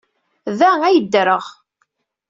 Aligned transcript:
Da 0.59 0.71
ay 0.87 0.97
ddreɣ. 1.05 1.45